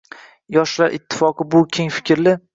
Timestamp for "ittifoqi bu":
0.99-1.63